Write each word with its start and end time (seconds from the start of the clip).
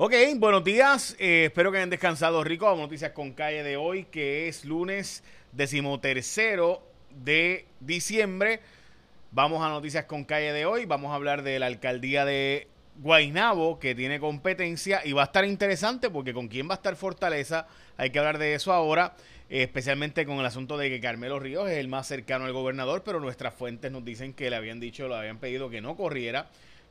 Ok, 0.00 0.14
buenos 0.36 0.62
días. 0.62 1.16
Eh, 1.18 1.46
espero 1.46 1.72
que 1.72 1.78
hayan 1.78 1.90
descansado 1.90 2.44
rico. 2.44 2.66
Vamos 2.66 2.82
noticias 2.82 3.10
con 3.10 3.32
calle 3.32 3.64
de 3.64 3.76
hoy, 3.76 4.04
que 4.04 4.46
es 4.46 4.64
lunes 4.64 5.24
decimotercero 5.50 6.84
de 7.10 7.66
diciembre. 7.80 8.60
Vamos 9.32 9.60
a 9.60 9.70
noticias 9.70 10.04
con 10.04 10.24
calle 10.24 10.52
de 10.52 10.66
hoy. 10.66 10.84
Vamos 10.84 11.10
a 11.10 11.16
hablar 11.16 11.42
de 11.42 11.58
la 11.58 11.66
alcaldía 11.66 12.24
de 12.24 12.68
Guainabo, 12.98 13.80
que 13.80 13.96
tiene 13.96 14.20
competencia 14.20 15.00
y 15.04 15.14
va 15.14 15.22
a 15.22 15.24
estar 15.24 15.44
interesante 15.44 16.10
porque 16.10 16.32
con 16.32 16.46
quién 16.46 16.68
va 16.68 16.74
a 16.74 16.76
estar 16.76 16.94
Fortaleza. 16.94 17.66
Hay 17.96 18.10
que 18.10 18.20
hablar 18.20 18.38
de 18.38 18.54
eso 18.54 18.72
ahora, 18.72 19.16
especialmente 19.48 20.24
con 20.26 20.38
el 20.38 20.46
asunto 20.46 20.78
de 20.78 20.90
que 20.90 21.00
Carmelo 21.00 21.40
Ríos 21.40 21.68
es 21.68 21.76
el 21.76 21.88
más 21.88 22.06
cercano 22.06 22.44
al 22.44 22.52
gobernador, 22.52 23.02
pero 23.04 23.18
nuestras 23.18 23.52
fuentes 23.52 23.90
nos 23.90 24.04
dicen 24.04 24.32
que 24.32 24.48
le 24.48 24.54
habían 24.54 24.78
dicho, 24.78 25.08
le 25.08 25.16
habían 25.16 25.38
pedido 25.38 25.68
que 25.68 25.80
no 25.80 25.96
corriera 25.96 26.48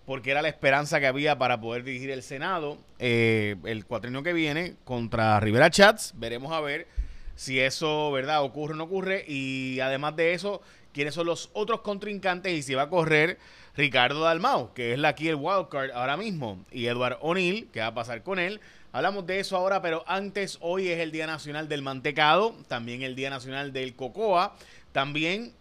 porque 0.07 0.31
era 0.31 0.41
la 0.41 0.47
esperanza 0.47 1.01
que 1.01 1.05
había 1.05 1.37
para 1.37 1.59
poder 1.59 1.83
dirigir 1.83 2.11
el 2.11 2.23
Senado 2.23 2.77
eh, 2.97 3.57
el 3.65 3.85
cuatrienio 3.85 4.23
que 4.23 4.31
viene 4.31 4.77
contra 4.85 5.37
Rivera 5.41 5.69
Chats. 5.69 6.13
Veremos 6.15 6.53
a 6.53 6.61
ver 6.61 6.87
si 7.35 7.59
eso, 7.59 8.09
¿verdad?, 8.13 8.41
ocurre 8.41 8.73
o 8.73 8.77
no 8.77 8.85
ocurre. 8.85 9.25
Y 9.27 9.81
además 9.81 10.15
de 10.15 10.33
eso, 10.33 10.61
quiénes 10.93 11.13
son 11.13 11.27
los 11.27 11.49
otros 11.51 11.81
contrincantes 11.81 12.53
y 12.53 12.63
si 12.63 12.73
va 12.73 12.83
a 12.83 12.89
correr 12.89 13.37
Ricardo 13.75 14.21
Dalmau, 14.21 14.73
que 14.73 14.93
es 14.93 15.03
aquí 15.03 15.27
el 15.27 15.35
wildcard 15.35 15.91
ahora 15.91 16.15
mismo, 16.15 16.65
y 16.71 16.85
Edward 16.85 17.17
O'Neill, 17.19 17.67
que 17.73 17.81
va 17.81 17.87
a 17.87 17.93
pasar 17.93 18.23
con 18.23 18.39
él. 18.39 18.61
Hablamos 18.93 19.27
de 19.27 19.41
eso 19.41 19.57
ahora, 19.57 19.81
pero 19.81 20.05
antes, 20.07 20.57
hoy 20.61 20.87
es 20.87 20.99
el 20.99 21.11
Día 21.11 21.27
Nacional 21.27 21.67
del 21.67 21.81
Mantecado, 21.81 22.55
también 22.69 23.01
el 23.01 23.13
Día 23.13 23.29
Nacional 23.29 23.73
del 23.73 23.93
Cocoa, 23.93 24.55
también 24.93 25.51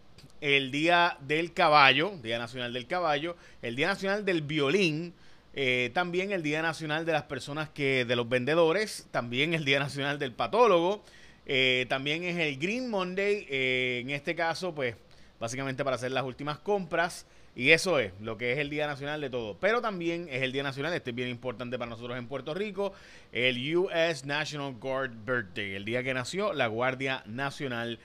el 0.40 0.70
Día 0.70 1.16
del 1.20 1.52
Caballo, 1.52 2.12
Día 2.22 2.38
Nacional 2.38 2.72
del 2.72 2.86
Caballo, 2.86 3.36
el 3.62 3.76
Día 3.76 3.88
Nacional 3.88 4.24
del 4.24 4.42
Violín, 4.42 5.14
eh, 5.54 5.90
también 5.94 6.32
el 6.32 6.42
Día 6.42 6.60
Nacional 6.60 7.06
de 7.06 7.12
las 7.12 7.22
personas 7.22 7.70
que, 7.70 8.04
de 8.04 8.16
los 8.16 8.28
vendedores, 8.28 9.08
también 9.10 9.54
el 9.54 9.64
Día 9.64 9.78
Nacional 9.78 10.18
del 10.18 10.32
Patólogo, 10.32 11.02
eh, 11.46 11.86
también 11.88 12.24
es 12.24 12.36
el 12.36 12.58
Green 12.58 12.90
Monday, 12.90 13.46
eh, 13.48 14.00
en 14.02 14.10
este 14.10 14.34
caso, 14.34 14.74
pues, 14.74 14.96
básicamente 15.40 15.84
para 15.84 15.96
hacer 15.96 16.12
las 16.12 16.24
últimas 16.24 16.58
compras. 16.58 17.26
Y 17.54 17.70
eso 17.70 17.98
es 17.98 18.12
lo 18.20 18.36
que 18.36 18.52
es 18.52 18.58
el 18.58 18.68
Día 18.68 18.86
Nacional 18.86 19.18
de 19.22 19.30
todo. 19.30 19.56
Pero 19.58 19.80
también 19.80 20.28
es 20.30 20.42
el 20.42 20.52
Día 20.52 20.62
Nacional, 20.62 20.92
este 20.92 21.10
es 21.10 21.16
bien 21.16 21.30
importante 21.30 21.78
para 21.78 21.88
nosotros 21.88 22.18
en 22.18 22.28
Puerto 22.28 22.52
Rico, 22.52 22.92
el 23.32 23.76
US 23.76 24.26
National 24.26 24.74
Guard 24.74 25.12
Birthday, 25.24 25.74
el 25.74 25.86
día 25.86 26.02
que 26.02 26.12
nació 26.12 26.52
la 26.52 26.66
Guardia 26.66 27.22
Nacional 27.24 27.98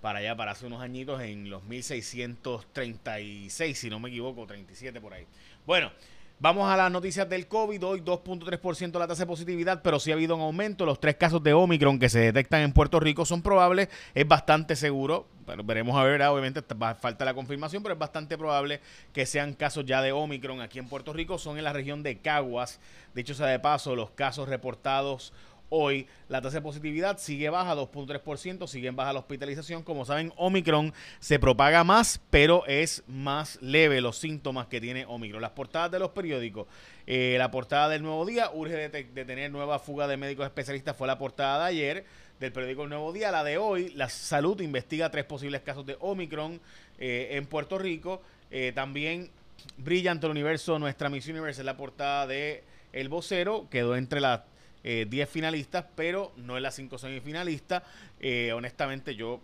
para 0.00 0.20
allá, 0.20 0.36
para 0.36 0.52
hace 0.52 0.64
unos 0.66 0.80
añitos, 0.80 1.20
en 1.20 1.50
los 1.50 1.64
1636, 1.64 3.78
si 3.78 3.90
no 3.90 4.00
me 4.00 4.08
equivoco, 4.08 4.46
37 4.46 4.98
por 5.00 5.14
ahí. 5.14 5.26
Bueno, 5.66 5.90
vamos 6.38 6.70
a 6.70 6.76
las 6.76 6.90
noticias 6.90 7.28
del 7.28 7.48
COVID. 7.48 7.84
Hoy 7.84 8.00
2.3% 8.00 8.98
la 8.98 9.08
tasa 9.08 9.24
de 9.24 9.26
positividad, 9.26 9.82
pero 9.82 9.98
sí 9.98 10.10
ha 10.10 10.14
habido 10.14 10.36
un 10.36 10.42
aumento. 10.42 10.86
Los 10.86 11.00
tres 11.00 11.16
casos 11.16 11.42
de 11.42 11.52
Omicron 11.52 11.98
que 11.98 12.08
se 12.08 12.20
detectan 12.20 12.62
en 12.62 12.72
Puerto 12.72 13.00
Rico 13.00 13.24
son 13.24 13.42
probables, 13.42 13.88
es 14.14 14.26
bastante 14.26 14.76
seguro. 14.76 15.26
Pero 15.46 15.64
veremos 15.64 15.96
a 15.96 16.04
ver, 16.04 16.22
obviamente 16.22 16.62
falta 17.00 17.24
la 17.24 17.34
confirmación, 17.34 17.82
pero 17.82 17.94
es 17.94 17.98
bastante 17.98 18.36
probable 18.36 18.80
que 19.14 19.24
sean 19.24 19.54
casos 19.54 19.86
ya 19.86 20.02
de 20.02 20.12
Omicron 20.12 20.60
aquí 20.60 20.78
en 20.78 20.88
Puerto 20.88 21.12
Rico. 21.12 21.38
Son 21.38 21.58
en 21.58 21.64
la 21.64 21.72
región 21.72 22.02
de 22.02 22.18
Caguas. 22.18 22.80
Dicho 23.14 23.34
sea 23.34 23.46
de 23.46 23.58
paso, 23.58 23.96
los 23.96 24.10
casos 24.10 24.48
reportados 24.48 25.32
Hoy 25.70 26.06
la 26.28 26.40
tasa 26.40 26.56
de 26.56 26.62
positividad 26.62 27.18
sigue 27.18 27.50
baja, 27.50 27.74
2.3%, 27.74 28.66
sigue 28.66 28.88
en 28.88 28.96
baja 28.96 29.12
la 29.12 29.18
hospitalización. 29.18 29.82
Como 29.82 30.06
saben, 30.06 30.32
Omicron 30.36 30.94
se 31.20 31.38
propaga 31.38 31.84
más, 31.84 32.20
pero 32.30 32.66
es 32.66 33.02
más 33.06 33.58
leve 33.60 34.00
los 34.00 34.16
síntomas 34.16 34.66
que 34.68 34.80
tiene 34.80 35.04
Omicron. 35.06 35.42
Las 35.42 35.50
portadas 35.50 35.90
de 35.90 35.98
los 35.98 36.10
periódicos. 36.10 36.66
Eh, 37.06 37.36
la 37.38 37.50
portada 37.50 37.90
del 37.90 38.02
Nuevo 38.02 38.24
Día, 38.24 38.50
urge 38.52 38.88
de, 38.88 39.04
tener 39.24 39.50
nueva 39.50 39.78
fuga 39.78 40.06
de 40.06 40.16
médicos 40.16 40.46
especialistas, 40.46 40.96
fue 40.96 41.06
la 41.06 41.18
portada 41.18 41.64
de 41.64 41.70
ayer 41.70 42.04
del 42.40 42.52
periódico 42.52 42.84
El 42.84 42.90
Nuevo 42.90 43.12
Día. 43.12 43.30
La 43.30 43.44
de 43.44 43.58
hoy, 43.58 43.90
la 43.90 44.08
salud 44.08 44.58
investiga 44.62 45.10
tres 45.10 45.24
posibles 45.24 45.60
casos 45.60 45.84
de 45.84 45.98
Omicron 46.00 46.60
eh, 46.98 47.28
en 47.32 47.44
Puerto 47.44 47.78
Rico. 47.78 48.22
Eh, 48.50 48.72
también 48.74 49.30
brilla 49.76 50.12
ante 50.12 50.26
el 50.26 50.30
universo 50.30 50.78
nuestra 50.78 51.10
Miss 51.10 51.26
Universe, 51.28 51.60
es 51.60 51.66
la 51.66 51.76
portada 51.76 52.26
de 52.26 52.64
El 52.92 53.10
Vocero, 53.10 53.66
quedó 53.70 53.96
entre 53.96 54.20
las 54.20 54.40
10 54.82 55.12
eh, 55.12 55.26
finalistas, 55.26 55.84
pero 55.94 56.32
no 56.36 56.56
en 56.56 56.62
las 56.62 56.74
5 56.76 56.98
semifinalistas. 56.98 57.82
Eh, 58.20 58.52
honestamente, 58.54 59.14
yo 59.14 59.40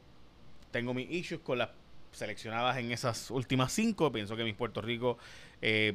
tengo 0.70 0.94
mis 0.94 1.10
issues 1.10 1.40
con 1.40 1.58
las 1.58 1.70
seleccionadas 2.12 2.76
en 2.78 2.92
esas 2.92 3.30
últimas 3.30 3.72
5. 3.72 4.12
Pienso 4.12 4.36
que 4.36 4.44
mis 4.44 4.54
Puerto 4.54 4.80
Rico, 4.80 5.18
eh, 5.60 5.94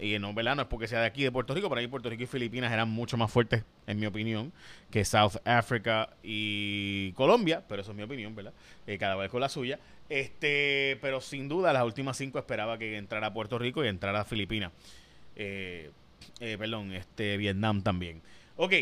y 0.00 0.18
no, 0.18 0.32
¿verdad? 0.32 0.56
no 0.56 0.62
es 0.62 0.68
porque 0.68 0.88
sea 0.88 1.00
de 1.00 1.06
aquí 1.06 1.22
de 1.22 1.32
Puerto 1.32 1.54
Rico, 1.54 1.68
pero 1.68 1.80
ahí 1.80 1.86
Puerto 1.86 2.08
Rico 2.08 2.22
y 2.22 2.26
Filipinas 2.26 2.72
eran 2.72 2.88
mucho 2.88 3.16
más 3.16 3.30
fuertes, 3.30 3.64
en 3.86 3.98
mi 3.98 4.06
opinión, 4.06 4.52
que 4.90 5.04
South 5.04 5.36
Africa 5.44 6.10
y 6.22 7.12
Colombia, 7.12 7.62
pero 7.68 7.82
eso 7.82 7.90
es 7.90 7.96
mi 7.96 8.02
opinión, 8.02 8.34
¿verdad? 8.34 8.54
cada 8.98 9.16
vez 9.16 9.30
con 9.30 9.40
la 9.40 9.48
suya. 9.48 9.78
Este, 10.08 10.98
pero 11.00 11.20
sin 11.20 11.48
duda, 11.48 11.72
las 11.72 11.84
últimas 11.84 12.16
5 12.16 12.38
esperaba 12.38 12.78
que 12.78 12.96
entrara 12.96 13.32
Puerto 13.32 13.58
Rico 13.58 13.84
y 13.84 13.88
entrara 13.88 14.24
Filipinas. 14.24 14.72
perdón, 16.38 16.92
este, 16.92 17.36
Vietnam 17.36 17.82
también. 17.82 18.22
Ok. 18.56 18.74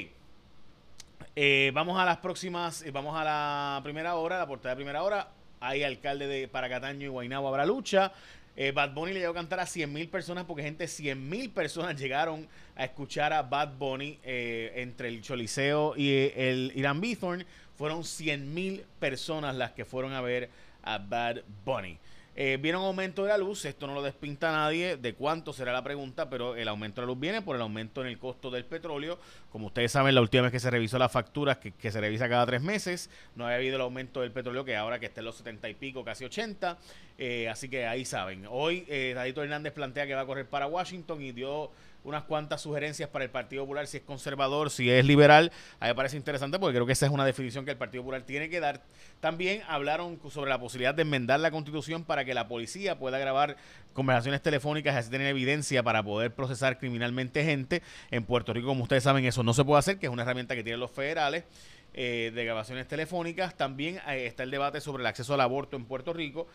Eh, 1.36 1.70
vamos 1.72 1.98
a 1.98 2.04
las 2.04 2.18
próximas, 2.18 2.82
eh, 2.82 2.90
vamos 2.90 3.16
a 3.16 3.22
la 3.22 3.80
primera 3.84 4.16
hora, 4.16 4.36
la 4.36 4.46
portada 4.48 4.74
de 4.74 4.76
primera 4.76 5.04
hora. 5.04 5.28
Hay 5.60 5.84
alcalde 5.84 6.26
de 6.26 6.48
Paracataño 6.48 7.06
y 7.06 7.08
Guaynabo 7.08 7.46
habrá 7.46 7.64
lucha. 7.64 8.12
Eh, 8.56 8.72
Bad 8.72 8.94
Bunny 8.94 9.12
le 9.12 9.20
dio 9.20 9.30
a 9.30 9.34
cantar 9.34 9.60
a 9.60 9.66
100 9.66 9.92
mil 9.92 10.08
personas 10.08 10.44
porque 10.44 10.64
gente, 10.64 10.88
100 10.88 11.28
mil 11.28 11.50
personas 11.50 11.96
llegaron 11.96 12.48
a 12.74 12.84
escuchar 12.84 13.32
a 13.32 13.42
Bad 13.42 13.74
Bunny 13.78 14.18
entre 14.24 15.08
el 15.08 15.22
Choliseo 15.22 15.94
y 15.96 16.32
el 16.34 16.72
Irán 16.74 17.00
Bithorn. 17.00 17.46
Fueron 17.76 18.02
100 18.02 18.52
mil 18.52 18.84
personas 18.98 19.54
las 19.54 19.70
que 19.70 19.84
fueron 19.84 20.14
a 20.14 20.20
ver 20.20 20.50
a 20.82 20.98
Bad 20.98 21.42
Bunny. 21.64 21.96
Eh, 22.42 22.56
viene 22.56 22.78
un 22.78 22.86
aumento 22.86 23.24
de 23.24 23.28
la 23.28 23.36
luz, 23.36 23.66
esto 23.66 23.86
no 23.86 23.92
lo 23.92 24.00
despinta 24.00 24.50
nadie 24.50 24.96
de 24.96 25.12
cuánto 25.12 25.52
será 25.52 25.74
la 25.74 25.84
pregunta, 25.84 26.30
pero 26.30 26.56
el 26.56 26.68
aumento 26.68 27.02
de 27.02 27.06
la 27.06 27.12
luz 27.12 27.20
viene 27.20 27.42
por 27.42 27.54
el 27.54 27.60
aumento 27.60 28.00
en 28.00 28.06
el 28.06 28.18
costo 28.18 28.50
del 28.50 28.64
petróleo. 28.64 29.18
Como 29.52 29.66
ustedes 29.66 29.92
saben, 29.92 30.14
la 30.14 30.22
última 30.22 30.44
vez 30.44 30.52
que 30.52 30.58
se 30.58 30.70
revisó 30.70 30.98
las 30.98 31.12
facturas, 31.12 31.58
que, 31.58 31.90
se 31.90 32.00
revisa 32.00 32.30
cada 32.30 32.46
tres 32.46 32.62
meses, 32.62 33.10
no 33.36 33.44
había 33.44 33.58
habido 33.58 33.76
el 33.76 33.82
aumento 33.82 34.22
del 34.22 34.32
petróleo 34.32 34.64
que 34.64 34.74
ahora 34.74 34.98
que 34.98 35.04
está 35.04 35.20
en 35.20 35.26
los 35.26 35.36
70 35.36 35.68
y 35.68 35.74
pico, 35.74 36.02
casi 36.02 36.24
80. 36.24 36.78
Eh, 37.18 37.46
así 37.50 37.68
que 37.68 37.86
ahí 37.86 38.06
saben. 38.06 38.46
Hoy 38.48 38.86
eh, 38.88 39.12
Dadito 39.14 39.42
Hernández 39.42 39.74
plantea 39.74 40.06
que 40.06 40.14
va 40.14 40.22
a 40.22 40.26
correr 40.26 40.48
para 40.48 40.66
Washington 40.66 41.20
y 41.20 41.32
dio 41.32 41.70
unas 42.04 42.24
cuantas 42.24 42.60
sugerencias 42.62 43.08
para 43.08 43.24
el 43.24 43.30
Partido 43.30 43.62
Popular, 43.62 43.86
si 43.86 43.98
es 43.98 44.02
conservador, 44.02 44.70
si 44.70 44.90
es 44.90 45.04
liberal. 45.04 45.52
A 45.78 45.84
mí 45.84 45.90
me 45.90 45.94
parece 45.94 46.16
interesante 46.16 46.58
porque 46.58 46.74
creo 46.74 46.86
que 46.86 46.92
esa 46.92 47.06
es 47.06 47.12
una 47.12 47.24
definición 47.24 47.64
que 47.64 47.70
el 47.70 47.76
Partido 47.76 48.02
Popular 48.02 48.22
tiene 48.22 48.48
que 48.48 48.60
dar. 48.60 48.82
También 49.20 49.62
hablaron 49.68 50.18
sobre 50.30 50.50
la 50.50 50.58
posibilidad 50.58 50.94
de 50.94 51.02
enmendar 51.02 51.40
la 51.40 51.50
constitución 51.50 52.04
para 52.04 52.24
que 52.24 52.34
la 52.34 52.48
policía 52.48 52.98
pueda 52.98 53.18
grabar 53.18 53.56
conversaciones 53.92 54.42
telefónicas 54.42 54.94
y 54.94 54.98
así 54.98 55.10
tener 55.10 55.26
evidencia 55.26 55.82
para 55.82 56.02
poder 56.02 56.32
procesar 56.32 56.78
criminalmente 56.78 57.44
gente. 57.44 57.82
En 58.10 58.24
Puerto 58.24 58.52
Rico, 58.52 58.68
como 58.68 58.82
ustedes 58.84 59.02
saben, 59.02 59.24
eso 59.24 59.42
no 59.42 59.52
se 59.52 59.64
puede 59.64 59.80
hacer, 59.80 59.98
que 59.98 60.06
es 60.06 60.12
una 60.12 60.22
herramienta 60.22 60.54
que 60.54 60.62
tienen 60.62 60.80
los 60.80 60.90
federales. 60.90 61.44
Eh, 61.92 62.30
de 62.32 62.44
grabaciones 62.44 62.86
telefónicas. 62.86 63.56
También 63.56 64.00
eh, 64.06 64.26
está 64.26 64.44
el 64.44 64.52
debate 64.52 64.80
sobre 64.80 65.00
el 65.00 65.08
acceso 65.08 65.34
al 65.34 65.40
aborto 65.40 65.76
en 65.76 65.86
Puerto 65.86 66.12
Rico. 66.12 66.46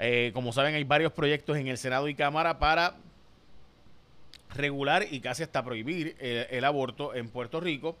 Eh, 0.00 0.32
como 0.34 0.52
saben, 0.52 0.74
hay 0.74 0.82
varios 0.82 1.12
proyectos 1.12 1.56
en 1.56 1.68
el 1.68 1.78
Senado 1.78 2.08
y 2.08 2.14
Cámara 2.16 2.58
para 2.58 2.96
regular 4.54 5.06
y 5.10 5.20
casi 5.20 5.42
hasta 5.42 5.64
prohibir 5.64 6.16
el, 6.20 6.64
aborto 6.64 7.14
en 7.14 7.28
Puerto 7.28 7.60
Rico. 7.60 7.96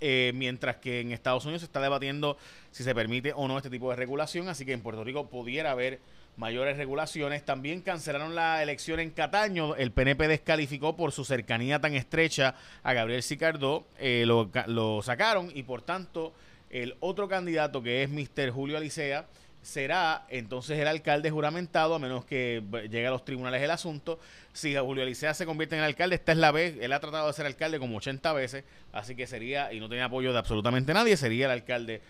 Eh, 0.00 0.32
mientras 0.34 0.76
que 0.76 1.00
en 1.00 1.10
Estados 1.10 1.46
Unidos 1.46 1.62
se 1.62 1.66
está 1.66 1.80
debatiendo 1.80 2.36
si 2.70 2.84
se 2.84 2.94
permite 2.94 3.32
o 3.34 3.48
no 3.48 3.56
este 3.56 3.70
tipo 3.70 3.88
de 3.88 3.96
regulación, 3.96 4.48
así 4.48 4.66
que 4.66 4.74
en 4.74 4.82
Puerto 4.82 5.04
Rico 5.04 5.30
pudiera 5.30 5.70
haber 5.70 6.00
mayores 6.36 6.76
regulaciones. 6.76 7.44
También 7.44 7.80
cancelaron 7.80 8.34
la 8.34 8.62
elección 8.62 9.00
en 9.00 9.10
Cataño, 9.10 9.76
el 9.76 9.92
PNP 9.92 10.28
descalificó 10.28 10.96
por 10.96 11.12
su 11.12 11.24
cercanía 11.24 11.80
tan 11.80 11.94
estrecha 11.94 12.54
a 12.82 12.92
Gabriel 12.92 13.22
Sicardó, 13.22 13.86
eh, 13.98 14.24
lo, 14.26 14.50
lo 14.66 15.00
sacaron 15.02 15.50
y 15.54 15.62
por 15.62 15.82
tanto 15.82 16.34
el 16.70 16.96
otro 17.00 17.28
candidato 17.28 17.82
que 17.82 18.02
es 18.02 18.10
Mr. 18.10 18.50
Julio 18.50 18.76
Alicea, 18.76 19.26
será 19.62 20.24
entonces 20.28 20.78
el 20.78 20.88
alcalde 20.88 21.30
juramentado, 21.30 21.94
a 21.94 21.98
menos 21.98 22.24
que 22.24 22.62
llegue 22.90 23.06
a 23.06 23.10
los 23.10 23.24
tribunales 23.24 23.62
el 23.62 23.70
asunto. 23.70 24.18
Si 24.52 24.74
Julio 24.76 25.02
Alicea 25.02 25.34
se 25.34 25.46
convierte 25.46 25.76
en 25.76 25.82
alcalde, 25.82 26.16
esta 26.16 26.32
es 26.32 26.38
la 26.38 26.50
vez, 26.50 26.76
él 26.80 26.92
ha 26.92 27.00
tratado 27.00 27.26
de 27.26 27.32
ser 27.32 27.46
alcalde 27.46 27.78
como 27.78 27.98
80 27.98 28.32
veces, 28.32 28.64
así 28.92 29.14
que 29.14 29.26
sería, 29.26 29.72
y 29.72 29.80
no 29.80 29.88
tiene 29.88 30.02
apoyo 30.02 30.32
de 30.32 30.38
absolutamente 30.38 30.94
nadie, 30.94 31.16
sería 31.16 31.46
el 31.46 31.52
alcalde 31.52 32.00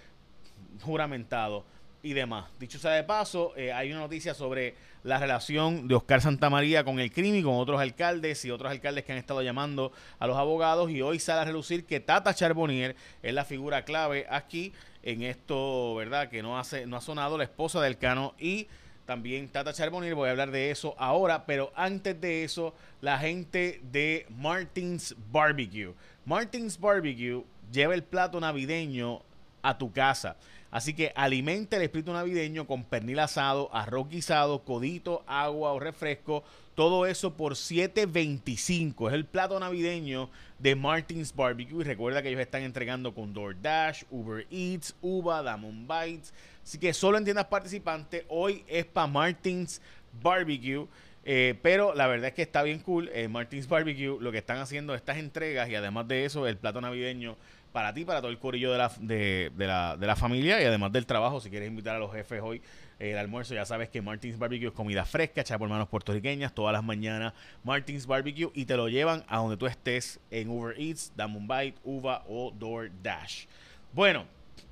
juramentado 0.83 1.65
y 2.03 2.13
demás. 2.13 2.47
Dicho 2.59 2.79
sea 2.79 2.93
de 2.93 3.05
paso, 3.05 3.53
eh, 3.57 3.73
hay 3.73 3.91
una 3.91 4.01
noticia 4.01 4.33
sobre 4.33 4.75
la 5.03 5.19
relación 5.19 5.89
de 5.89 5.95
Oscar 5.95 6.21
Santamaría 6.21 6.85
con 6.85 6.99
el 7.01 7.13
crimen, 7.13 7.43
con 7.43 7.55
otros 7.55 7.81
alcaldes 7.81 8.45
y 8.45 8.51
otros 8.51 8.71
alcaldes 8.71 9.05
que 9.05 9.13
han 9.13 9.19
estado 9.19 9.43
llamando 9.43 9.93
a 10.19 10.27
los 10.27 10.37
abogados 10.37 10.91
y 10.91 11.03
hoy 11.03 11.19
sale 11.19 11.41
a 11.41 11.45
relucir 11.45 11.85
que 11.85 12.01
Tata 12.01 12.35
Charbonnier 12.35 12.97
es 13.23 13.35
la 13.35 13.45
figura 13.45 13.85
clave 13.85 14.27
aquí 14.31 14.73
en 15.03 15.23
esto, 15.23 15.95
¿verdad? 15.95 16.29
Que 16.29 16.43
no 16.43 16.59
hace 16.59 16.87
no 16.87 16.97
ha 16.97 17.01
sonado 17.01 17.39
la 17.39 17.45
esposa 17.45 17.81
del 17.81 17.99
Cano 17.99 18.35
y 18.39 18.69
también 19.07 19.49
Tata 19.49 19.73
Charbonnier, 19.73 20.15
voy 20.15 20.29
a 20.29 20.31
hablar 20.31 20.53
de 20.53 20.71
eso 20.71 20.95
ahora, 20.97 21.45
pero 21.45 21.73
antes 21.75 22.21
de 22.21 22.45
eso, 22.45 22.75
la 23.01 23.19
gente 23.19 23.81
de 23.91 24.25
Martins 24.29 25.17
Barbecue. 25.33 25.93
Martins 26.25 26.79
Barbecue 26.79 27.43
lleva 27.73 27.95
el 27.95 28.05
plato 28.05 28.39
navideño 28.39 29.23
a 29.63 29.77
tu 29.77 29.91
casa. 29.91 30.37
Así 30.71 30.95
que 30.95 31.13
alimente 31.17 31.77
el 31.77 31.83
espíritu 31.83 32.13
navideño 32.13 32.67
con 32.67 32.85
pernil 32.85 33.19
asado, 33.19 33.75
arroz 33.75 34.09
guisado, 34.09 34.63
codito, 34.63 35.25
agua 35.27 35.73
o 35.73 35.81
refresco. 35.81 36.45
Todo 36.77 37.07
eso 37.07 37.35
por 37.35 37.55
7.25. 37.55 39.09
Es 39.09 39.15
el 39.15 39.25
plato 39.25 39.59
navideño 39.59 40.31
de 40.59 40.77
Martins 40.77 41.35
Barbecue. 41.35 41.81
Y 41.81 41.85
recuerda 41.85 42.23
que 42.23 42.29
ellos 42.29 42.41
están 42.41 42.63
entregando 42.63 43.13
con 43.15 43.35
DoorDash, 43.35 44.05
Uber 44.11 44.47
Eats, 44.51 44.95
Uva, 45.03 45.43
Damon 45.43 45.89
Bites. 45.89 46.33
Así 46.63 46.79
que 46.79 46.95
solo 46.95 47.19
en 47.19 47.25
tiendas 47.25 47.47
participantes. 47.47 48.25
Hoy 48.29 48.65
es 48.69 48.85
para 48.85 49.09
Martins 49.09 49.83
Barbecue. 50.23 50.87
Eh, 51.25 51.59
pero 51.63 51.95
la 51.95 52.07
verdad 52.07 52.29
es 52.29 52.35
que 52.35 52.43
está 52.43 52.63
bien 52.63 52.79
cool. 52.79 53.11
Eh, 53.13 53.29
Martins 53.29 53.69
Barbecue 53.69 54.17
lo 54.21 54.33
que 54.33 54.39
están 54.39 54.59
haciendo 54.59 54.95
estas 54.95 55.19
entregas 55.19 55.69
y 55.69 55.75
además 55.75 56.09
de 56.09 56.25
eso, 56.25 56.47
el 56.47 56.57
plato 56.57 56.81
navideño 56.81 57.37
para 57.73 57.93
ti, 57.95 58.05
para 58.05 58.21
todo 58.21 58.31
el 58.31 58.39
corillo 58.39 58.73
de 58.73 58.79
la, 58.79 58.93
de, 59.01 59.53
la, 59.57 59.97
de 59.97 60.07
la 60.07 60.17
familia 60.17 60.61
y 60.61 60.65
además 60.65 60.93
del 60.93 61.07
trabajo, 61.07 61.41
si 61.41 61.51
quieres 61.51 61.69
invitar 61.69 61.97
a 61.97 61.99
los 61.99 62.13
jefes 62.13 62.41
hoy 62.43 62.63
el 62.99 63.17
almuerzo, 63.17 63.55
ya 63.55 63.65
sabes 63.65 63.89
que 63.89 64.03
Martins 64.03 64.39
Barbecue 64.39 64.69
es 64.69 64.75
comida 64.75 65.05
fresca, 65.05 65.41
hecha 65.41 65.59
por 65.59 65.69
manos 65.69 65.89
puertorriqueñas, 65.89 66.55
todas 66.55 66.73
las 66.73 66.85
mañanas 66.85 67.33
Martins 67.65 68.07
Barbecue 68.07 68.51
y 68.55 68.67
te 68.67 68.77
lo 68.77 68.89
llevan 68.89 69.25
a 69.29 69.39
donde 69.39 69.57
tú 69.57 69.67
estés 69.67 70.21
en 70.31 70.51
Uber 70.51 70.79
Eats, 70.79 71.13
Damon 71.17 71.49
Bite, 71.49 71.79
Uva 71.85 72.25
o 72.29 72.51
DoorDash. 72.51 73.47
Bueno, 73.93 74.27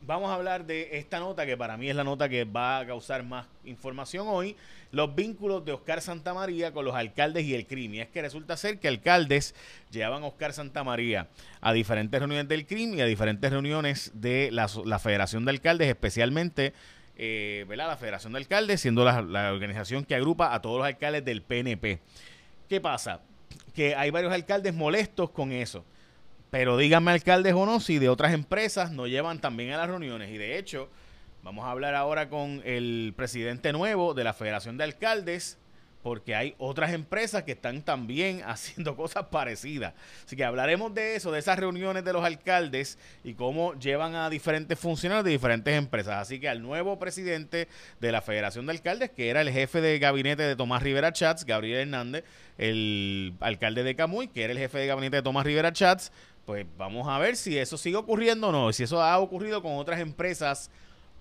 vamos 0.08 0.30
a 0.30 0.34
hablar 0.34 0.64
de 0.64 0.96
esta 0.96 1.20
nota 1.20 1.44
que 1.44 1.56
para 1.56 1.76
mí 1.76 1.90
es 1.90 1.94
la 1.94 2.02
nota 2.02 2.30
que 2.30 2.44
va 2.44 2.78
a 2.78 2.86
causar 2.86 3.22
más 3.24 3.46
información 3.64 4.26
hoy, 4.26 4.56
los 4.90 5.14
vínculos 5.14 5.64
de 5.66 5.72
Oscar 5.72 6.00
Santamaría 6.00 6.72
con 6.72 6.86
los 6.86 6.94
alcaldes 6.94 7.44
y 7.44 7.54
el 7.54 7.66
crimen. 7.66 8.00
Es 8.00 8.08
que 8.08 8.22
resulta 8.22 8.56
ser 8.56 8.78
que 8.78 8.88
alcaldes 8.88 9.54
llevaban 9.90 10.22
a 10.22 10.26
Oscar 10.26 10.54
Santamaría 10.54 11.28
a 11.60 11.74
diferentes 11.74 12.18
reuniones 12.18 12.48
del 12.48 12.66
crimen 12.66 12.98
y 12.98 13.02
a 13.02 13.04
diferentes 13.04 13.50
reuniones 13.50 14.10
de 14.14 14.50
la, 14.50 14.68
Federación 14.98 15.44
de 15.44 15.50
Alcaldes, 15.50 15.88
especialmente 15.88 16.72
eh, 17.16 17.66
la 17.68 17.96
Federación 17.98 18.32
de 18.32 18.38
Alcaldes, 18.38 18.80
siendo 18.80 19.04
la 19.04 19.52
organización 19.52 20.04
que 20.04 20.14
agrupa 20.14 20.54
a 20.54 20.62
todos 20.62 20.78
los 20.78 20.86
alcaldes 20.86 21.22
del 21.24 21.42
PNP. 21.42 22.00
¿Qué 22.66 22.80
pasa? 22.80 23.20
Que 23.74 23.94
hay 23.94 24.10
varios 24.10 24.32
alcaldes 24.32 24.72
molestos 24.72 25.28
con 25.30 25.52
eso. 25.52 25.84
Pero 26.50 26.78
díganme, 26.78 27.10
alcaldes 27.10 27.52
o 27.54 27.66
no, 27.66 27.78
si 27.78 27.98
de 27.98 28.08
otras 28.08 28.32
empresas 28.32 28.90
no 28.90 29.06
llevan 29.06 29.40
también 29.40 29.72
a 29.72 29.76
las 29.76 29.88
reuniones. 29.88 30.30
Y 30.30 30.38
de 30.38 30.58
hecho, 30.58 30.88
vamos 31.42 31.66
a 31.66 31.70
hablar 31.70 31.94
ahora 31.94 32.30
con 32.30 32.62
el 32.64 33.12
presidente 33.16 33.72
nuevo 33.72 34.14
de 34.14 34.24
la 34.24 34.32
Federación 34.32 34.78
de 34.78 34.84
Alcaldes, 34.84 35.58
porque 36.02 36.34
hay 36.34 36.54
otras 36.56 36.94
empresas 36.94 37.42
que 37.42 37.52
están 37.52 37.82
también 37.82 38.42
haciendo 38.46 38.96
cosas 38.96 39.26
parecidas. 39.26 39.92
Así 40.24 40.36
que 40.36 40.44
hablaremos 40.44 40.94
de 40.94 41.16
eso, 41.16 41.30
de 41.32 41.38
esas 41.38 41.58
reuniones 41.58 42.02
de 42.02 42.14
los 42.14 42.24
alcaldes 42.24 42.98
y 43.24 43.34
cómo 43.34 43.74
llevan 43.74 44.14
a 44.14 44.30
diferentes 44.30 44.78
funcionarios 44.78 45.26
de 45.26 45.32
diferentes 45.32 45.74
empresas. 45.74 46.14
Así 46.14 46.40
que 46.40 46.48
al 46.48 46.62
nuevo 46.62 46.98
presidente 46.98 47.68
de 48.00 48.12
la 48.12 48.22
Federación 48.22 48.64
de 48.64 48.72
Alcaldes, 48.72 49.10
que 49.10 49.28
era 49.28 49.42
el 49.42 49.50
jefe 49.50 49.82
de 49.82 49.98
gabinete 49.98 50.44
de 50.44 50.56
Tomás 50.56 50.82
Rivera 50.82 51.12
Chats, 51.12 51.44
Gabriel 51.44 51.80
Hernández, 51.80 52.24
el 52.56 53.34
alcalde 53.40 53.82
de 53.82 53.94
Camuy, 53.94 54.28
que 54.28 54.44
era 54.44 54.52
el 54.54 54.58
jefe 54.58 54.78
de 54.78 54.86
gabinete 54.86 55.16
de 55.16 55.22
Tomás 55.22 55.44
Rivera 55.44 55.72
Chats, 55.72 56.10
pues 56.48 56.64
vamos 56.78 57.06
a 57.06 57.18
ver 57.18 57.36
si 57.36 57.58
eso 57.58 57.76
sigue 57.76 57.96
ocurriendo 57.96 58.48
o 58.48 58.52
no, 58.52 58.72
si 58.72 58.82
eso 58.82 59.02
ha 59.02 59.18
ocurrido 59.18 59.60
con 59.60 59.76
otras 59.76 60.00
empresas 60.00 60.70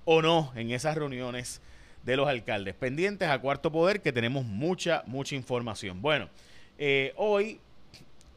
o 0.05 0.21
no 0.21 0.53
en 0.55 0.71
esas 0.71 0.95
reuniones 0.95 1.59
de 2.03 2.15
los 2.15 2.29
alcaldes. 2.29 2.75
Pendientes 2.75 3.27
a 3.27 3.37
Cuarto 3.37 3.69
Poder, 3.69 4.01
que 4.01 4.13
tenemos 4.13 4.45
mucha, 4.45 5.03
mucha 5.05 5.35
información. 5.35 6.01
Bueno, 6.01 6.29
eh, 6.77 7.11
hoy 7.17 7.59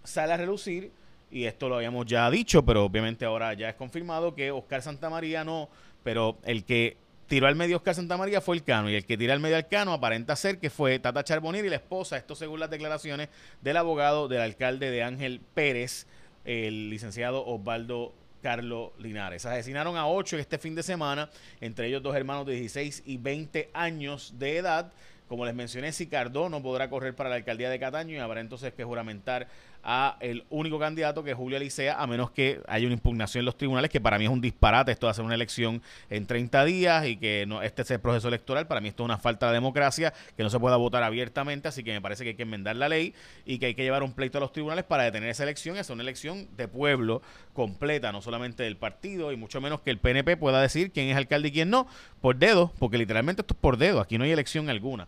sale 0.03 0.33
a 0.33 0.37
relucir, 0.37 0.91
y 1.31 1.45
esto 1.45 1.69
lo 1.69 1.77
habíamos 1.77 2.07
ya 2.07 2.29
dicho, 2.29 2.65
pero 2.65 2.87
obviamente 2.87 3.25
ahora 3.25 3.55
ya 3.55 3.69
es 3.69 3.77
confirmado 3.77 4.35
que 4.35 4.51
Oscar 4.51 4.83
Santamaría 4.83 5.45
no, 5.45 5.69
pero 6.03 6.39
el 6.43 6.65
que 6.65 6.97
tiró 7.29 7.47
al 7.47 7.55
medio 7.55 7.77
Oscar 7.77 7.95
Santamaría 7.95 8.41
fue 8.41 8.57
el 8.57 8.65
Cano, 8.65 8.91
y 8.91 8.97
el 8.97 9.07
que 9.07 9.17
tira 9.17 9.33
al 9.33 9.39
medio 9.39 9.55
al 9.55 9.69
Cano 9.69 9.93
aparenta 9.93 10.35
ser 10.35 10.59
que 10.59 10.71
fue 10.71 10.99
Tata 10.99 11.23
Charbonnier 11.23 11.67
y 11.67 11.69
la 11.69 11.77
esposa, 11.77 12.17
esto 12.17 12.35
según 12.35 12.59
las 12.59 12.69
declaraciones 12.69 13.29
del 13.61 13.77
abogado 13.77 14.27
del 14.27 14.41
alcalde 14.41 14.91
de 14.91 15.05
Ángel 15.05 15.41
Pérez, 15.55 16.09
el 16.45 16.91
licenciado 16.91 17.45
Osvaldo 17.47 18.13
Carlos 18.43 18.93
Linares. 18.99 19.45
Asesinaron 19.47 19.97
a 19.97 20.07
ocho 20.07 20.37
este 20.39 20.59
fin 20.59 20.75
de 20.75 20.83
semana, 20.83 21.31
entre 21.61 21.89
ellos 21.89 22.03
dos 22.03 22.17
hermanos 22.17 22.47
de 22.47 22.55
16 22.55 23.03
y 23.07 23.19
20 23.19 23.71
años 23.75 24.35
de 24.39 24.57
edad. 24.57 24.93
Como 25.31 25.47
les 25.47 25.55
mencioné, 25.55 25.93
si 25.93 26.09
no 26.50 26.61
podrá 26.61 26.91
correr 26.91 27.15
para 27.15 27.31
la 27.31 27.37
alcaldía 27.37 27.71
de 27.71 27.79
Cataño 27.79 28.17
y 28.17 28.19
habrá 28.19 28.41
entonces 28.41 28.75
que 28.75 28.82
juramentar 28.82 29.47
a 29.85 30.17
el 30.19 30.44
único 30.50 30.79
candidato 30.81 31.23
que 31.23 31.31
es 31.31 31.37
Julio 31.37 31.56
Alicea, 31.56 32.03
a 32.03 32.06
menos 32.09 32.32
que 32.32 32.61
haya 32.67 32.87
una 32.87 32.94
impugnación 32.94 33.43
en 33.43 33.47
los 33.47 33.56
tribunales, 33.56 33.91
que 33.91 34.00
para 34.00 34.19
mí 34.19 34.25
es 34.25 34.31
un 34.31 34.41
disparate 34.41 34.91
esto 34.91 35.06
de 35.06 35.12
hacer 35.12 35.25
una 35.25 35.37
elección 35.37 35.82
en 36.11 36.27
30 36.27 36.65
días 36.65 37.06
y 37.06 37.17
que 37.17 37.44
no 37.47 37.62
este 37.62 37.82
es 37.82 37.91
el 37.93 38.00
proceso 38.00 38.27
electoral. 38.27 38.67
Para 38.67 38.81
mí 38.81 38.88
esto 38.88 39.05
es 39.05 39.05
una 39.05 39.19
falta 39.19 39.47
de 39.47 39.53
democracia, 39.53 40.12
que 40.37 40.43
no 40.43 40.50
se 40.50 40.59
pueda 40.59 40.77
votar 40.77 41.05
abiertamente, 41.05 41.69
así 41.69 41.85
que 41.85 41.93
me 41.93 42.00
parece 42.00 42.25
que 42.25 42.31
hay 42.31 42.37
que 42.37 42.43
enmendar 42.43 42.75
la 42.75 42.88
ley 42.88 43.15
y 43.47 43.61
que 43.61 43.67
hay 43.67 43.75
que 43.77 43.85
llevar 43.85 44.03
un 44.03 44.15
pleito 44.15 44.38
a 44.38 44.41
los 44.41 44.53
tribunales 44.53 44.85
para 44.85 45.05
detener 45.05 45.31
esa 45.31 45.44
elección. 45.44 45.77
Es 45.77 45.91
una 45.91 46.03
elección 46.03 46.49
de 46.56 46.67
pueblo 46.67 47.23
completa, 47.55 48.11
no 48.11 48.21
solamente 48.21 48.65
del 48.65 48.77
partido 48.77 49.31
y 49.31 49.37
mucho 49.37 49.61
menos 49.61 49.81
que 49.81 49.91
el 49.91 49.99
PNP 49.99 50.37
pueda 50.37 50.61
decir 50.61 50.91
quién 50.91 51.09
es 51.09 51.17
alcalde 51.17 51.49
y 51.49 51.53
quién 51.53 51.71
no, 51.71 51.87
por 52.21 52.37
dedo, 52.37 52.73
porque 52.81 52.99
literalmente 52.99 53.43
esto 53.43 53.55
es 53.55 53.61
por 53.61 53.77
dedo, 53.77 54.00
aquí 54.00 54.19
no 54.19 54.25
hay 54.25 54.32
elección 54.32 54.69
alguna. 54.69 55.06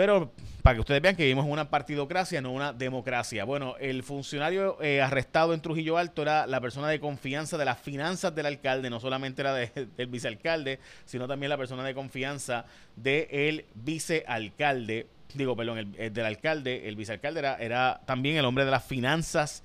Pero 0.00 0.32
para 0.62 0.76
que 0.76 0.80
ustedes 0.80 1.02
vean 1.02 1.14
que 1.14 1.24
vivimos 1.24 1.44
una 1.46 1.68
partidocracia, 1.68 2.40
no 2.40 2.52
una 2.52 2.72
democracia. 2.72 3.44
Bueno, 3.44 3.76
el 3.78 4.02
funcionario 4.02 4.80
eh, 4.80 5.02
arrestado 5.02 5.52
en 5.52 5.60
Trujillo 5.60 5.98
Alto 5.98 6.22
era 6.22 6.46
la 6.46 6.58
persona 6.58 6.88
de 6.88 6.98
confianza 6.98 7.58
de 7.58 7.66
las 7.66 7.78
finanzas 7.78 8.34
del 8.34 8.46
alcalde, 8.46 8.88
no 8.88 8.98
solamente 8.98 9.42
era 9.42 9.52
del 9.96 10.06
vicealcalde, 10.06 10.78
sino 11.04 11.28
también 11.28 11.50
la 11.50 11.58
persona 11.58 11.84
de 11.84 11.92
confianza 11.92 12.64
del 12.96 13.66
vicealcalde. 13.74 15.06
Digo, 15.34 15.54
perdón, 15.54 15.92
el, 15.98 16.14
del 16.14 16.24
alcalde. 16.24 16.88
El 16.88 16.96
vicealcalde 16.96 17.40
era, 17.40 17.56
era, 17.56 18.00
también 18.06 18.38
el 18.38 18.46
hombre 18.46 18.64
de 18.64 18.70
las 18.70 18.84
finanzas 18.86 19.62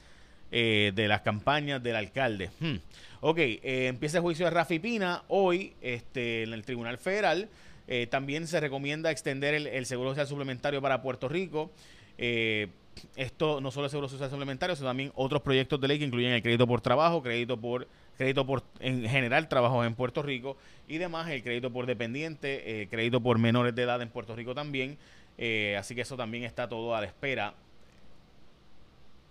eh, 0.52 0.92
de 0.94 1.08
las 1.08 1.22
campañas 1.22 1.82
del 1.82 1.96
alcalde. 1.96 2.50
Hmm. 2.60 2.76
Ok, 3.22 3.38
eh, 3.38 3.88
empieza 3.88 4.18
el 4.18 4.24
juicio 4.24 4.44
de 4.48 4.52
Rafi 4.52 4.80
Pina 4.80 5.24
hoy 5.30 5.76
este, 5.80 6.44
en 6.44 6.52
el 6.52 6.66
Tribunal 6.66 6.98
Federal. 6.98 7.48
Eh, 7.88 8.08
también 8.08 8.48
se 8.48 8.60
recomienda 8.60 9.12
extender 9.12 9.54
el, 9.54 9.86
seguro 9.86 10.12
social 10.12 10.28
suplementario 10.28 10.82
para 10.82 11.02
Puerto 11.02 11.28
Rico. 11.28 11.72
Eh, 12.18 12.70
esto 13.16 13.60
no 13.62 13.72
solo 13.72 13.86
el 13.86 13.92
seguro 13.92 14.08
social 14.08 14.30
suplementario, 14.30 14.76
sino 14.76 14.88
también 14.88 15.12
otros 15.16 15.42
proyectos 15.42 15.80
de 15.82 15.88
ley 15.88 16.00
que 16.00 16.06
incluyen 16.06 16.32
el 16.32 16.42
crédito 16.42 16.66
por 16.66 16.82
trabajo, 16.82 17.22
crédito 17.22 17.58
por 17.60 17.88
crédito 18.18 18.46
por 18.46 18.64
en 18.80 19.08
general 19.10 19.50
trabajo 19.50 19.84
en 19.84 19.94
Puerto 19.94 20.24
Rico 20.24 20.56
y 20.88 20.98
demás 20.98 21.30
el 21.30 21.44
crédito 21.44 21.72
por 21.74 21.86
dependiente, 21.86 22.84
eh, 22.84 22.88
crédito 22.88 23.20
por 23.20 23.38
menores 23.38 23.76
de 23.76 23.84
edad 23.84 24.02
en 24.02 24.10
Puerto 24.10 24.36
Rico 24.36 24.56
también. 24.56 24.98
así 25.78 25.96
que 25.96 26.02
eso 26.02 26.16
también 26.16 26.46
está 26.46 26.70
todo 26.70 26.96
a 26.96 27.02
la 27.02 27.08
espera 27.08 27.54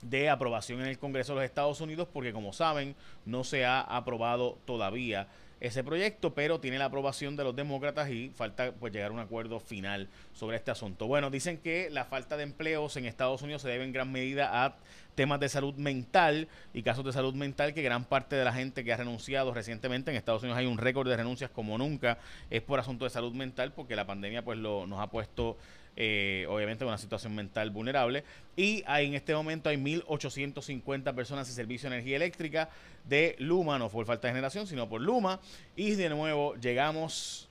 de 0.03 0.29
aprobación 0.29 0.83
en 0.83 0.89
el 0.89 0.99
Congreso 0.99 1.33
de 1.33 1.41
los 1.41 1.45
Estados 1.47 1.81
Unidos 1.81 2.07
porque 2.13 2.35
como 2.35 2.53
saben 2.53 2.95
no 3.25 3.43
se 3.43 3.65
ha 3.65 3.81
aprobado 3.81 4.59
todavía 4.67 5.29
ese 5.67 5.83
proyecto, 5.83 6.35
pero 6.35 6.61
tiene 6.61 6.79
la 6.79 6.87
aprobación 6.87 7.37
de 7.37 7.45
los 7.45 7.57
demócratas 7.57 8.11
y 8.11 8.29
falta 8.29 8.73
pues 8.73 8.93
llegar 8.93 9.11
a 9.11 9.15
un 9.15 9.21
acuerdo 9.21 9.61
final 9.61 10.09
sobre 10.35 10.59
este 10.59 10.71
asunto. 10.71 11.07
Bueno, 11.07 11.31
dicen 11.31 11.57
que 11.57 11.89
la 11.91 12.05
falta 12.05 12.37
de 12.37 12.43
empleos 12.43 12.97
en 12.99 13.07
Estados 13.07 13.41
Unidos 13.41 13.63
se 13.63 13.69
debe 13.69 13.85
en 13.85 13.93
gran 13.93 14.13
medida 14.13 14.65
a 14.65 14.77
temas 15.15 15.41
de 15.41 15.49
salud 15.49 15.75
mental 15.77 16.49
y 16.75 16.83
casos 16.83 17.05
de 17.05 17.13
salud 17.13 17.35
mental 17.35 17.73
que 17.73 17.83
gran 17.83 18.05
parte 18.05 18.37
de 18.37 18.45
la 18.45 18.53
gente 18.53 18.85
que 18.85 18.93
ha 18.93 18.97
renunciado 18.99 19.55
recientemente 19.55 20.11
en 20.11 20.19
Estados 20.19 20.43
Unidos 20.43 20.59
hay 20.59 20.67
un 20.67 20.77
récord 20.77 21.09
de 21.09 21.17
renuncias 21.17 21.51
como 21.51 21.79
nunca 21.79 22.19
es 22.51 22.61
por 22.61 22.79
asunto 22.79 23.05
de 23.05 23.11
salud 23.11 23.33
mental 23.33 23.73
porque 23.73 23.97
la 23.97 24.07
pandemia 24.07 24.45
pues 24.45 24.59
lo, 24.59 24.87
nos 24.87 25.01
ha 25.01 25.07
puesto 25.07 25.57
eh, 25.97 26.47
obviamente 26.49 26.85
una 26.85 26.99
situación 26.99 27.35
mental 27.35 27.71
vulnerable. 27.71 28.25
Y 28.57 28.83
hay, 28.87 29.07
en 29.07 29.15
este 29.15 29.35
momento 29.35 29.69
hay 29.69 29.77
1.850 29.77 31.15
personas 31.15 31.49
en 31.49 31.55
servicio 31.55 31.89
de 31.89 31.97
energía 31.97 32.17
eléctrica 32.17 32.69
de 33.05 33.37
Luma, 33.39 33.79
no 33.79 33.89
por 33.89 34.07
falta 34.07 34.27
de 34.27 34.33
generación, 34.33 34.67
sino 34.67 34.89
por 34.89 35.01
Luma. 35.01 35.41
Y 35.77 35.93
de 35.93 36.09
nuevo 36.09 36.57
llegamos 36.57 37.49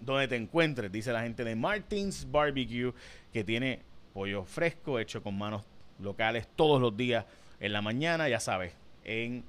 donde 0.00 0.28
te 0.28 0.36
encuentres, 0.36 0.92
dice 0.92 1.12
la 1.12 1.22
gente 1.22 1.44
de 1.44 1.56
Martins 1.56 2.30
Barbecue, 2.30 2.92
que 3.32 3.44
tiene 3.44 3.80
pollo 4.12 4.44
fresco 4.44 4.98
hecho 4.98 5.22
con 5.22 5.36
manos 5.36 5.62
locales 5.98 6.46
todos 6.54 6.80
los 6.80 6.96
días 6.96 7.24
en 7.60 7.72
la 7.72 7.80
mañana, 7.80 8.28
ya 8.28 8.40
sabes, 8.40 8.72
en 9.04 9.44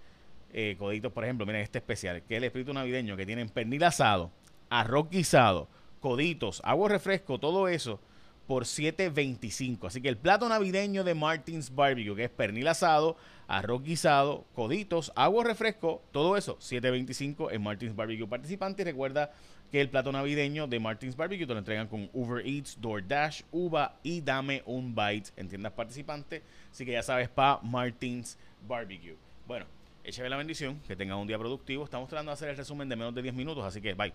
eh, 0.53 0.75
coditos, 0.79 1.11
por 1.11 1.25
ejemplo, 1.25 1.45
miren 1.45 1.61
este 1.61 1.79
especial, 1.79 2.21
que 2.23 2.35
es 2.35 2.37
el 2.37 2.45
espíritu 2.45 2.73
navideño, 2.73 3.17
que 3.17 3.25
tienen 3.25 3.49
pernil 3.49 3.83
asado, 3.83 4.31
arroz 4.69 5.09
guisado, 5.09 5.67
coditos, 5.99 6.61
agua 6.63 6.89
refresco, 6.89 7.39
todo 7.39 7.67
eso 7.67 7.99
por 8.47 8.63
7.25. 8.63 9.87
Así 9.87 10.01
que 10.01 10.09
el 10.09 10.17
plato 10.17 10.47
navideño 10.47 11.03
de 11.03 11.13
Martins 11.13 11.75
Barbecue, 11.75 12.15
que 12.15 12.23
es 12.23 12.29
pernil 12.29 12.67
asado, 12.67 13.17
arroz 13.47 13.83
guisado, 13.83 14.45
coditos, 14.55 15.11
agua, 15.15 15.43
refresco, 15.43 16.01
todo 16.11 16.37
eso, 16.37 16.57
7.25 16.59 17.51
en 17.51 17.61
Martins 17.61 17.95
Barbecue 17.95 18.27
participante. 18.27 18.81
Y 18.81 18.85
recuerda 18.85 19.31
que 19.69 19.81
el 19.81 19.89
plato 19.89 20.11
navideño 20.11 20.65
de 20.67 20.79
Martins 20.79 21.17
Barbecue 21.17 21.45
te 21.45 21.53
lo 21.53 21.59
entregan 21.59 21.87
con 21.87 22.09
Uber 22.13 22.45
Eats, 22.45 22.79
DoorDash, 22.79 23.43
Uva 23.51 23.99
y 24.01 24.21
Dame 24.21 24.63
un 24.65 24.95
Bite 24.95 25.31
en 25.35 25.49
tiendas 25.49 25.73
participantes. 25.73 26.41
Así 26.71 26.85
que 26.85 26.93
ya 26.93 27.03
sabes, 27.03 27.27
pa 27.27 27.59
Martins 27.61 28.37
Barbecue. 28.65 29.17
Bueno, 29.45 29.65
échame 30.05 30.29
la 30.29 30.37
bendición, 30.37 30.79
que 30.87 30.95
tengan 30.95 31.17
un 31.17 31.27
día 31.27 31.37
productivo. 31.37 31.83
Estamos 31.83 32.07
tratando 32.07 32.29
de 32.29 32.33
hacer 32.33 32.49
el 32.49 32.57
resumen 32.57 32.87
de 32.87 32.95
menos 32.95 33.13
de 33.13 33.21
10 33.21 33.35
minutos, 33.35 33.65
así 33.65 33.81
que 33.81 33.93
bye. 33.93 34.13